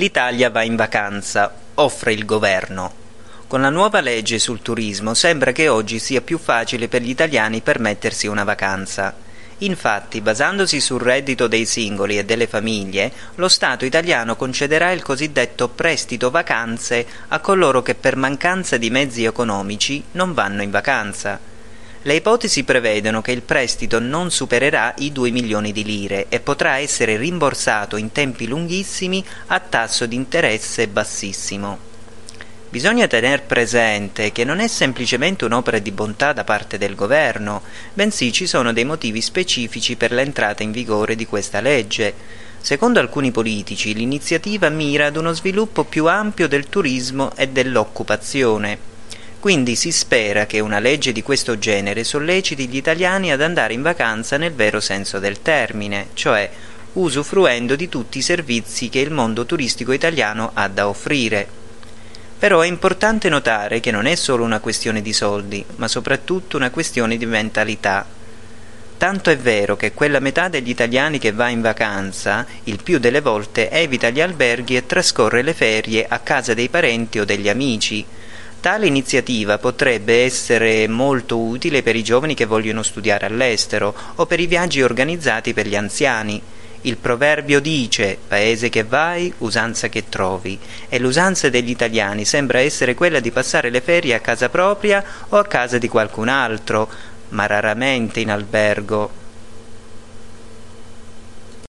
[0.00, 2.90] L'Italia va in vacanza, offre il governo.
[3.46, 7.60] Con la nuova legge sul turismo sembra che oggi sia più facile per gli italiani
[7.60, 9.14] permettersi una vacanza.
[9.58, 15.68] Infatti, basandosi sul reddito dei singoli e delle famiglie, lo Stato italiano concederà il cosiddetto
[15.68, 21.49] prestito vacanze a coloro che per mancanza di mezzi economici non vanno in vacanza.
[22.02, 26.78] Le ipotesi prevedono che il prestito non supererà i 2 milioni di lire e potrà
[26.78, 31.78] essere rimborsato in tempi lunghissimi a tasso di interesse bassissimo.
[32.70, 37.60] Bisogna tener presente che non è semplicemente un'opera di bontà da parte del governo,
[37.92, 42.14] bensì ci sono dei motivi specifici per l'entrata in vigore di questa legge.
[42.62, 48.88] Secondo alcuni politici l'iniziativa mira ad uno sviluppo più ampio del turismo e dell'occupazione
[49.40, 53.80] quindi si spera che una legge di questo genere solleciti gli italiani ad andare in
[53.80, 56.48] vacanza nel vero senso del termine, cioè
[56.92, 61.48] usufruendo di tutti i servizi che il mondo turistico italiano ha da offrire.
[62.38, 66.70] Però è importante notare che non è solo una questione di soldi, ma soprattutto una
[66.70, 68.06] questione di mentalità.
[68.98, 73.22] Tanto è vero che quella metà degli italiani che va in vacanza, il più delle
[73.22, 78.04] volte evita gli alberghi e trascorre le ferie a casa dei parenti o degli amici,
[78.60, 84.38] Tale iniziativa potrebbe essere molto utile per i giovani che vogliono studiare all'estero o per
[84.38, 86.42] i viaggi organizzati per gli anziani.
[86.82, 90.58] Il proverbio dice paese che vai, usanza che trovi,
[90.90, 95.38] e l'usanza degli italiani sembra essere quella di passare le ferie a casa propria o
[95.38, 96.86] a casa di qualcun altro,
[97.30, 99.10] ma raramente in albergo.